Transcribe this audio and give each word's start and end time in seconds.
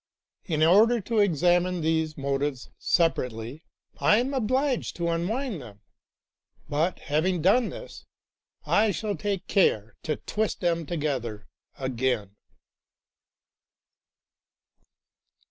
In 0.45 0.63
order 0.63 0.99
to 1.01 1.19
examine 1.19 1.81
these 1.81 2.17
motives 2.17 2.71
separately, 2.79 3.65
I 3.99 4.17
am 4.17 4.33
obliged 4.33 4.95
to 4.95 5.09
unwind 5.09 5.61
them, 5.61 5.81
but, 6.67 6.97
having 6.97 7.39
done 7.43 7.69
this, 7.69 8.07
I 8.65 8.89
shall 8.89 9.15
take 9.15 9.45
care 9.45 9.95
to 10.01 10.15
twist 10.15 10.59
them 10.61 10.87
together 10.87 11.47
again. 11.77 12.35